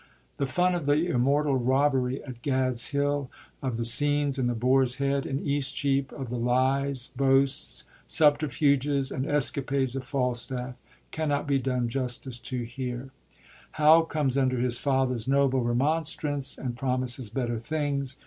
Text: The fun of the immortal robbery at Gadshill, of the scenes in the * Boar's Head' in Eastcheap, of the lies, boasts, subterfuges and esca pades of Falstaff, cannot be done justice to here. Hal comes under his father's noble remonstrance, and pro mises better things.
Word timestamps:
The 0.37 0.47
fun 0.47 0.73
of 0.73 0.87
the 0.87 1.05
immortal 1.09 1.55
robbery 1.57 2.23
at 2.23 2.41
Gadshill, 2.41 3.29
of 3.61 3.77
the 3.77 3.85
scenes 3.85 4.39
in 4.39 4.47
the 4.47 4.55
* 4.55 4.55
Boar's 4.65 4.95
Head' 4.95 5.27
in 5.27 5.45
Eastcheap, 5.45 6.11
of 6.13 6.29
the 6.31 6.39
lies, 6.39 7.09
boasts, 7.09 7.83
subterfuges 8.07 9.11
and 9.11 9.25
esca 9.25 9.63
pades 9.63 9.95
of 9.95 10.03
Falstaff, 10.03 10.73
cannot 11.11 11.45
be 11.45 11.59
done 11.59 11.87
justice 11.87 12.39
to 12.39 12.63
here. 12.63 13.11
Hal 13.73 14.01
comes 14.05 14.39
under 14.39 14.57
his 14.57 14.79
father's 14.79 15.27
noble 15.27 15.61
remonstrance, 15.61 16.57
and 16.57 16.75
pro 16.75 16.97
mises 16.97 17.29
better 17.31 17.59
things. 17.59 18.17